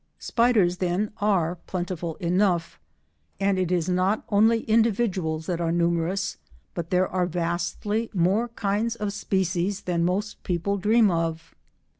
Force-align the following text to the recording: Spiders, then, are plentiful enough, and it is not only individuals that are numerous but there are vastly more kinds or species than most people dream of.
Spiders, 0.17 0.77
then, 0.77 1.11
are 1.21 1.53
plentiful 1.67 2.15
enough, 2.15 2.79
and 3.39 3.59
it 3.59 3.71
is 3.71 3.87
not 3.87 4.23
only 4.29 4.61
individuals 4.63 5.45
that 5.45 5.61
are 5.61 5.71
numerous 5.71 6.37
but 6.73 6.89
there 6.89 7.07
are 7.07 7.27
vastly 7.27 8.09
more 8.11 8.47
kinds 8.47 8.95
or 8.95 9.11
species 9.11 9.81
than 9.81 10.03
most 10.03 10.41
people 10.41 10.77
dream 10.77 11.11
of. 11.11 11.53